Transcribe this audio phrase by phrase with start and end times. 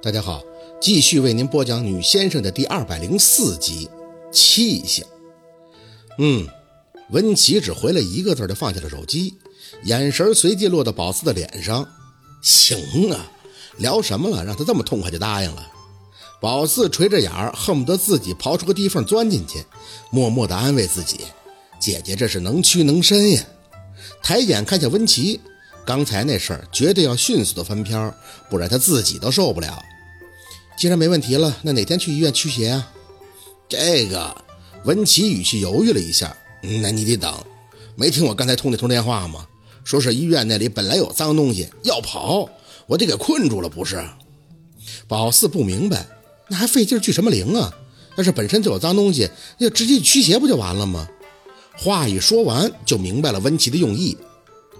[0.00, 0.44] 大家好，
[0.80, 3.90] 继续为您播讲《女先生》的第二百零四集
[4.30, 5.04] 气性。
[6.18, 6.46] 嗯，
[7.10, 9.34] 温琪只回了一个字就放下了手机，
[9.82, 11.84] 眼神随即落到宝四的脸上。
[12.40, 13.28] 行啊，
[13.78, 14.44] 聊什么了？
[14.44, 15.66] 让他这么痛快就答应了。
[16.40, 19.64] 宝四垂着眼，恨不得自己刨出个地缝钻进去，
[20.12, 21.22] 默默地安慰自己：
[21.80, 23.42] 姐姐这是能屈能伸呀。
[24.22, 25.40] 抬眼看向温琪。
[25.88, 28.12] 刚才那事儿绝对要迅速的翻篇，
[28.50, 29.82] 不然他自己都受不了。
[30.76, 32.92] 既然没问题了，那哪天去医院驱邪啊？
[33.70, 34.36] 这个
[34.84, 36.36] 温琪语气犹豫了一下，
[36.82, 37.34] 那你得等。
[37.96, 39.46] 没听我刚才通那通电话吗？
[39.82, 42.46] 说是医院那里本来有脏东西要跑，
[42.86, 44.06] 我得给困住了，不是？
[45.06, 46.06] 宝四不明白，
[46.48, 47.72] 那还费劲聚什么灵啊？
[48.18, 51.08] 要是本身就有脏东西，那就直接驱邪不就完了吗？
[51.78, 54.18] 话一说完，就明白了温琪的用意。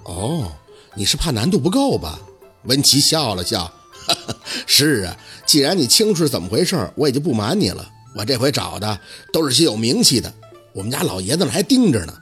[0.04, 0.52] 哦。
[0.98, 2.18] 你是怕难度不够吧？
[2.64, 3.72] 文琪笑了笑，
[4.04, 5.16] 哈哈，是啊，
[5.46, 7.88] 既然你清楚是怎么回事，我也就不瞒你了。
[8.16, 8.98] 我这回找的
[9.32, 10.34] 都是些有名气的，
[10.72, 12.12] 我们家老爷子还盯着呢，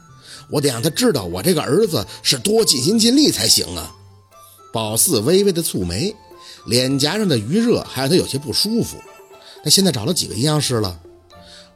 [0.51, 3.91] 我得让他知道我这个儿子是多尽心尽力才行啊。
[4.75, 6.15] 宝四微微的蹙眉，
[6.67, 8.99] 脸颊上的余热还让他有些不舒服。
[9.65, 11.01] 他现在找了几个阴阳师了？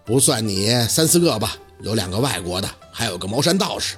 [0.05, 3.97] 不算你三四个吧，有两个外国的，还有个茅山道士。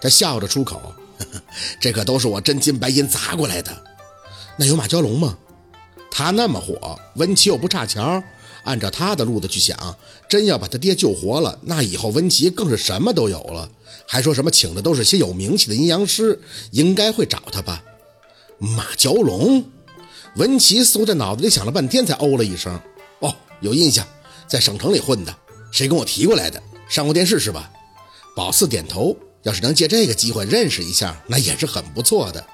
[0.00, 0.92] 他笑着出口。
[1.80, 3.70] 这可都是我真金白银砸过来的。
[4.56, 5.38] 那有马蛟龙吗？
[6.10, 8.22] 他那么火，温琪又不差钱儿
[8.64, 9.96] 按照他的路子去想，
[10.28, 13.68] 真要把他爹救活了，那以后温琪更是什么都有了。
[14.06, 16.38] 还说什么请的都是些有名气的阴阳师，
[16.70, 17.82] 应该会找他吧？
[18.58, 19.64] 马蛟龙？
[20.36, 22.78] 文琪似乎在脑子里想了半天，才哦了一声
[23.20, 24.06] ：“哦，有印象，
[24.46, 25.34] 在省城里混的，
[25.72, 26.62] 谁跟我提过来的？
[26.88, 27.70] 上过电视是吧？”
[28.36, 29.16] 宝四点头。
[29.42, 32.44] 要是能借这个机会认识一下，那也是很不错的。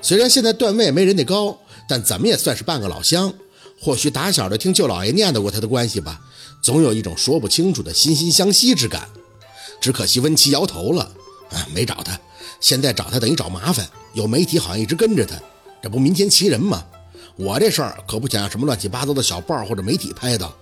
[0.00, 3.32] 虽然现在段位没人家高，但怎么也算是半个老乡。
[3.80, 6.20] 或许打小就听舅老爷念叨过他的关系吧，
[6.62, 9.08] 总有一种说不清楚的惺惺相惜之感。
[9.80, 11.02] 只可惜温琪摇头了，
[11.50, 12.18] 啊，没找他。
[12.60, 15.34] 现在找他等于找麻烦，有媒体好像一直跟着他，
[15.82, 16.84] 这不民间奇人吗？
[17.36, 20.54] 我这事儿可不想让什么乱七八糟的小报或者媒体拍到。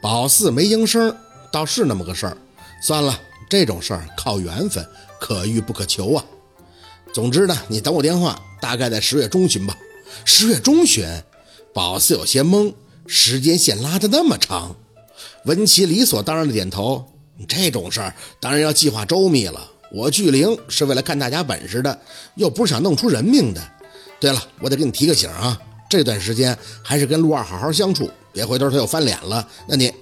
[0.00, 1.14] 宝四没应声，
[1.52, 2.36] 倒是那么个事儿。
[2.82, 3.20] 算了。
[3.48, 4.86] 这种事儿靠缘分，
[5.20, 6.24] 可遇不可求啊。
[7.12, 9.76] 总之呢，你等我电话，大概在十月中旬吧。
[10.24, 11.06] 十月中旬，
[11.72, 12.72] 宝四有些懵，
[13.06, 14.76] 时间线拉得那么长。
[15.44, 17.04] 文琪理所当然的点头。
[17.46, 19.70] 这种事儿当然要计划周密了。
[19.92, 21.98] 我聚灵是为了看大家本事的，
[22.34, 23.62] 又不是想弄出人命的。
[24.18, 25.56] 对了，我得给你提个醒啊，
[25.88, 29.92] 这段时间还是跟陆二好好相处，别回头他又翻脸了，那你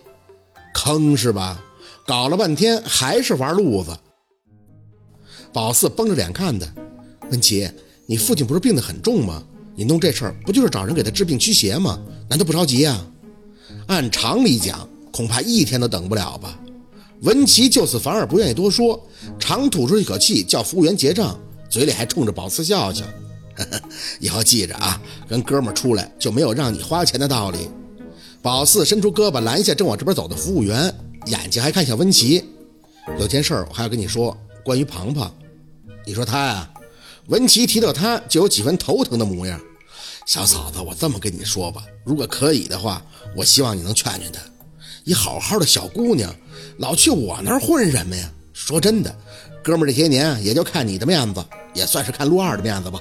[0.73, 1.63] 坑是吧？
[2.07, 3.91] 搞了半天还是玩路子。
[5.53, 6.67] 宝四绷着脸看他，
[7.31, 7.69] 文琪，
[8.07, 9.43] 你父亲不是病得很重吗？
[9.75, 11.99] 你弄这事儿不就是找人给他治病驱邪吗？
[12.29, 13.05] 难道不着急呀？
[13.89, 16.59] 按常理讲，恐怕一天都等不了吧。
[17.23, 19.01] 文琪就此反而不愿意多说，
[19.39, 21.37] 长吐出一口气，叫服务员结账，
[21.69, 23.05] 嘴里还冲着宝四笑笑。
[24.21, 27.69] 以后记着啊，跟哥们出来就没有让你花钱的道理。
[28.43, 30.95] 宝四伸出胳膊拦下正往这边走的服务员。
[31.27, 32.45] 眼睛还看向温琪，
[33.19, 35.33] 有件事儿我还要跟你说，关于庞庞。
[36.05, 36.71] 你说他呀？
[37.27, 39.61] 温琪提到他就有几分头疼的模样。
[40.25, 43.03] 小嫂子，我这么跟你说吧，如果可以的话，
[43.37, 44.41] 我希望你能劝劝他。
[45.05, 46.35] 一好好的小姑娘，
[46.79, 48.33] 老去我那儿混什么呀？
[48.53, 49.17] 说真的，
[49.63, 51.45] 哥们这些年也就看你的面子，
[51.75, 53.01] 也算是看陆二的面子吧。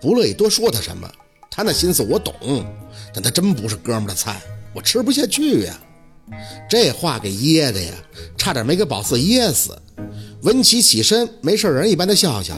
[0.00, 1.08] 不乐意多说他什么，
[1.50, 2.34] 他那心思我懂，
[3.14, 4.40] 但他真不是哥们的菜，
[4.74, 5.80] 我吃不下去呀。
[6.68, 7.92] 这话给噎的呀，
[8.36, 9.76] 差点没给宝四噎死。
[10.42, 12.54] 文琪起身，没事人一般的笑笑，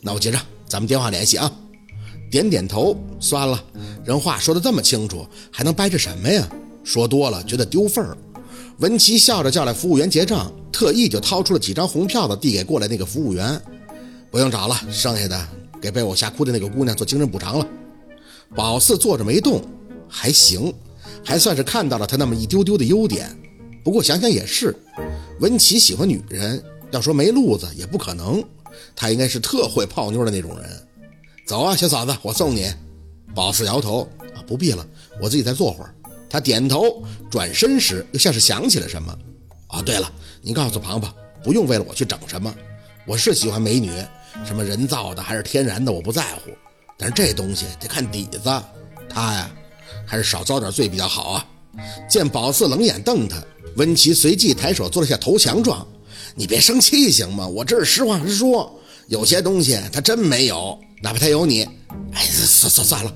[0.00, 1.50] 那我结账，咱们电话联系啊。
[2.30, 3.62] 点点头，算了，
[4.04, 6.48] 人话说的这么清楚，还能掰扯什么呀？
[6.84, 8.16] 说多了觉得丢份儿。
[8.78, 13.60] 文琪笑着叫来服务员结账，特意就掏出了几张红票子递给过来那个服务员，
[14.30, 15.48] 不用找了，剩下的
[15.80, 17.66] 给被我吓哭的那个姑娘做精神补偿了。
[18.54, 19.62] 宝四坐着没动，
[20.08, 20.72] 还行。
[21.24, 23.28] 还算是看到了他那么一丢丢的优点，
[23.84, 24.74] 不过想想也是，
[25.40, 28.42] 文琪喜欢女人，要说没路子也不可能，
[28.96, 30.86] 他应该是特会泡妞的那种人。
[31.46, 32.72] 走啊，小嫂子，我送你。
[33.34, 34.84] 宝四摇头啊，不必了，
[35.20, 35.94] 我自己再坐会儿。
[36.28, 39.16] 他点头，转身时又像是想起了什么。
[39.68, 40.10] 啊，对了，
[40.42, 42.52] 你告诉庞庞，不用为了我去整什么，
[43.06, 43.90] 我是喜欢美女，
[44.44, 46.50] 什么人造的还是天然的，我不在乎，
[46.98, 48.40] 但是这东西得看底子，
[49.08, 49.50] 他呀。
[50.06, 51.46] 还是少遭点罪比较好啊！
[52.08, 53.36] 见宝四冷眼瞪他，
[53.76, 55.86] 温琪随即抬手做了下投降状。
[56.34, 57.46] 你别生气行吗？
[57.46, 58.72] 我这是实话实说，
[59.08, 61.62] 有些东西他真没有，哪怕他有你，
[62.12, 63.12] 哎，算算算了，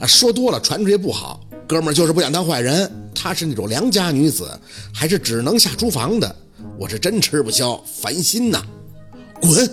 [0.00, 1.40] 啊，说多了传出去不好。
[1.66, 4.48] 哥们儿就是不想当坏人，她是那种良家女子，
[4.90, 6.34] 还是只能下厨房的。
[6.78, 8.64] 我是真吃不消，烦心呐！
[9.40, 9.70] 滚！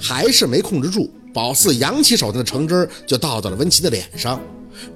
[0.00, 4.40] 还是没控制住，宝四扬起手中的橙汁就倒到了温琪的脸上。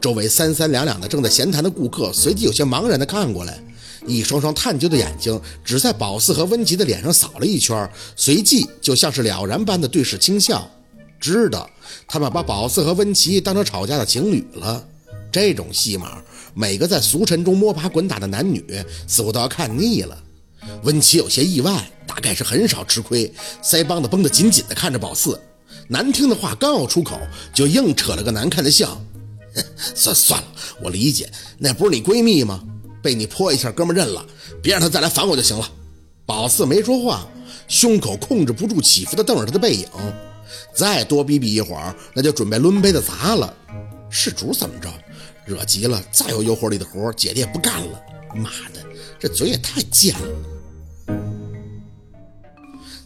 [0.01, 3.59] 周围三三两两的正在闲谈的顾客随即有些茫然的看过来，
[4.07, 10.71] 一双双探究的眼睛只在宝四和温琪的脸上扫了一圈，随即就像是了然般的对视轻笑，
[11.21, 11.69] 知道
[12.07, 14.85] 他们把宝四和温琪当成吵架的情侣了。
[15.31, 16.23] 这种戏码，
[16.55, 18.65] 每个在俗尘中摸爬滚打的男女
[19.07, 20.19] 似乎都要看腻了。
[20.85, 23.31] 温琪有些意外，大概是很少吃亏，
[23.63, 25.39] 腮帮子绷得紧紧的，看着宝四，
[25.87, 27.19] 难听的话刚要出口，
[27.53, 28.99] 就硬扯了个难看的笑。
[29.95, 30.49] 算算了，
[30.83, 32.63] 我理解，那不是你闺蜜吗？
[33.03, 34.27] 被你泼一下，哥们认了，
[34.63, 35.71] 别让她再来烦我就行了。
[36.27, 37.27] 宝四没说话，
[37.69, 39.87] 胸口控制不住起伏的瞪着他的背影，
[40.75, 43.55] 再多逼逼一会儿，那就准备抡杯子砸了。
[44.11, 44.93] 是主怎么着？
[45.47, 48.01] 惹急了，再有诱惑力的活，姐姐也不干了。
[48.35, 48.85] 妈的，
[49.19, 51.17] 这嘴也太贱了！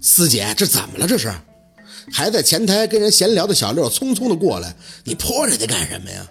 [0.00, 1.06] 四姐，这怎么了？
[1.06, 1.32] 这是？
[2.12, 6.26] 还在前台跟人闲聊的小六匆匆的过来，你泼人家干什么呀？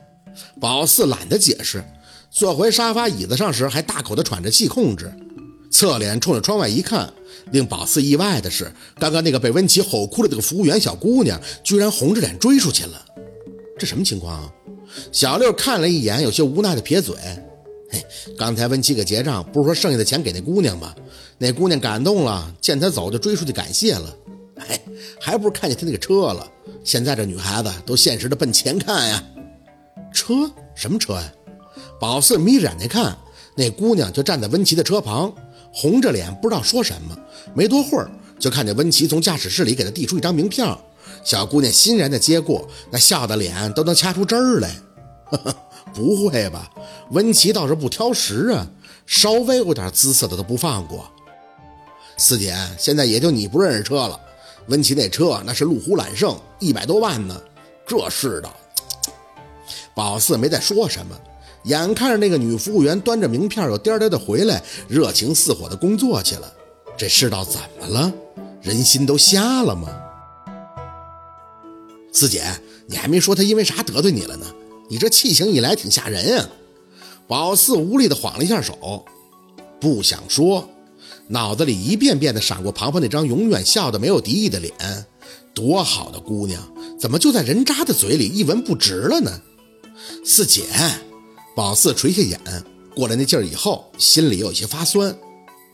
[0.59, 1.83] 宝四懒得解释，
[2.29, 5.11] 坐回沙发椅子上时还大口的喘着气控制，
[5.69, 7.11] 侧脸冲着窗外一看，
[7.51, 13.05] 令宝四意外的是，刚刚那个被温琪吼哭了这个服务员小姑娘，居然红着脸追出去了。
[13.77, 14.53] 这什么情况啊？
[15.11, 17.15] 小六看了一眼，有些无奈的撇嘴。
[17.89, 18.05] 嘿，
[18.37, 20.93] 刚才温琪给结账，不是说剩下的钱给那姑娘吗？
[21.37, 24.15] 那姑娘感动了，见他走就追出去感谢了。
[24.57, 24.79] 哎，
[25.19, 26.47] 还不是看见他那个车了？
[26.83, 29.23] 现在这女孩子都现实的奔钱看呀。
[30.13, 30.51] 车？
[30.75, 31.31] 什么车呀？
[31.99, 33.17] 宝四眯着眼睛看，
[33.55, 35.33] 那姑娘就站在温琪的车旁，
[35.73, 37.17] 红着脸不知道说什么。
[37.53, 38.09] 没多会儿，
[38.39, 40.67] 就看见温琪从驾驶室里给她递出一张名片。
[41.23, 44.75] 小姑娘欣然的接过，那笑的脸都能掐出汁儿来。
[45.25, 45.55] 呵 呵
[45.93, 46.69] 不会吧？
[47.11, 48.67] 温琪倒是不挑食啊，
[49.05, 51.05] 稍微有点姿色的都不放过。
[52.17, 54.19] 四姐，现在也就你不认识车了。
[54.67, 57.39] 温琪那车那是路虎揽胜，一百多万呢。
[57.85, 58.55] 这世道，
[59.95, 61.15] 宝四没再说什么，
[61.63, 66.51] 眼看着那个女服务员端着名片又颠颠的回来，热情似火的工作去了。
[66.97, 68.11] 这世道怎么了？
[68.61, 69.87] 人心都瞎了吗？
[72.13, 72.43] 四姐，
[72.87, 74.45] 你还没说他因为啥得罪你了呢？
[74.89, 76.49] 你这气性一来挺吓人啊！
[77.27, 79.05] 宝四无力的晃了一下手，
[79.79, 80.69] 不想说，
[81.27, 84.73] 脑子里一遍遍的闪过庞庞那张永远笑得没有敌意的脸。
[85.53, 86.61] 多好的姑娘，
[86.99, 89.31] 怎么就在人渣的嘴里一文不值了呢？
[90.25, 90.65] 四姐，
[91.55, 92.39] 宝四垂下眼，
[92.95, 95.15] 过了那劲儿以后，心里有些发酸。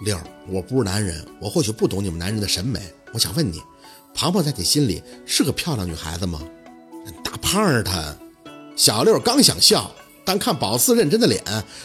[0.01, 2.79] 六，我不是男人，我或许不懂你们男人的审美。
[3.13, 3.61] 我想问你。
[4.13, 6.41] 庞庞在你心里是个漂亮女孩子吗？
[7.23, 8.17] 大胖儿他，
[8.75, 9.93] 小六刚想笑，
[10.25, 11.43] 但看宝四认真的脸，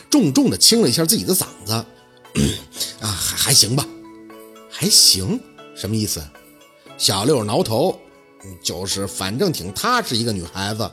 [0.09, 1.73] 重重的清了一下自己的嗓子。
[3.01, 3.87] 啊，还还行吧，
[4.71, 5.39] 还行，
[5.77, 6.23] 什么意思？
[6.97, 8.01] 小六挠头，
[8.63, 10.91] 就是反正挺踏实一个女孩子。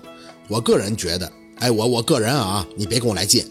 [0.50, 3.46] 我个人觉得，哎，我我个人啊，你别跟我来劲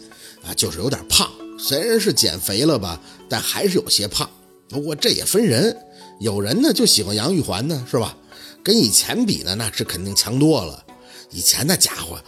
[0.45, 4.29] 啊，就是有点胖，虽然是减肥了吧，但还是有些胖。
[4.69, 5.75] 不过这也分人。
[6.21, 8.17] 有人呢就喜欢杨玉环呢，是吧？
[8.65, 10.85] 跟以前比呢，那是肯定强多了。
[11.31, 12.19] 以前那家伙，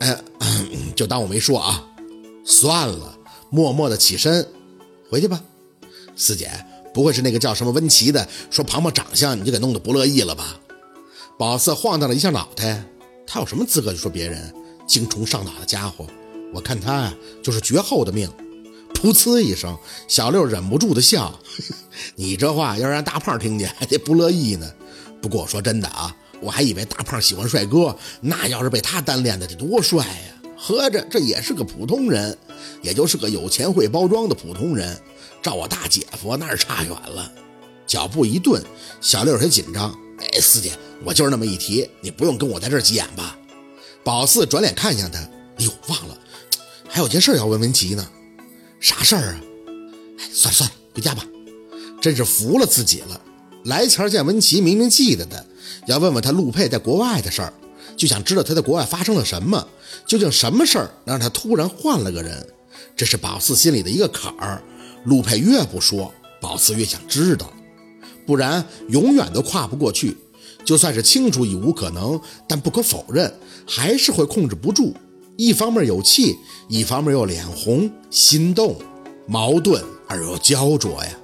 [0.00, 0.20] 呃，
[0.96, 1.86] 就当我没说啊。
[2.44, 3.16] 算了，
[3.50, 4.44] 默默的起身，
[5.08, 5.40] 回去吧。
[6.16, 6.50] 四姐，
[6.92, 10.58] 不会是那个叫什么温琪的说庞庞长相你就给弄得不乐意了吧？
[11.38, 12.84] 宝四晃荡了一下脑袋，
[13.32, 14.54] 他有什么资格去说别人？
[14.86, 16.06] 精虫上脑的家伙，
[16.52, 18.30] 我看他啊就是绝后的命。
[18.92, 19.74] 噗呲一声，
[20.06, 21.34] 小六忍不住的笑。
[22.14, 24.70] 你这话要让大胖听见，还得不乐意呢。
[25.22, 30.52] 不过我说真的啊，我还以为大胖喜欢帅哥，那要是被他单恋的，得多帅呀！
[30.54, 32.36] 合着这也是个普通人，
[32.82, 35.00] 也就是个有钱会包装的普通人。
[35.40, 37.32] 照我大姐夫那是差远了。
[37.86, 38.62] 脚步一顿，
[39.00, 39.90] 小六有些紧张。
[40.18, 40.72] 哎，四姐，
[41.04, 43.36] 我就是那么一提，你不用跟我在这急眼吧？
[44.04, 46.18] 宝四转脸看向他，哎呦，忘了，
[46.88, 48.08] 还有件事要问文琪呢。
[48.80, 49.40] 啥事儿啊？
[50.18, 51.24] 哎，算了算了，回家吧。
[52.00, 53.20] 真是服了自己了。
[53.64, 55.46] 来前见文琪，明明记得的，
[55.86, 57.52] 要问问他陆佩在国外的事儿，
[57.96, 59.68] 就想知道他在国外发生了什么，
[60.06, 62.44] 究竟什么事儿能让他突然换了个人？
[62.96, 64.62] 这是宝四心里的一个坎儿。
[65.04, 67.52] 陆佩越不说，宝四越想知道，
[68.26, 70.16] 不然永远都跨不过去。
[70.64, 73.32] 就算是清楚已无可能，但不可否认，
[73.66, 74.94] 还是会控制不住。
[75.36, 76.36] 一方面有气，
[76.68, 78.76] 一方面又脸红、心动，
[79.26, 81.18] 矛盾而又焦灼呀。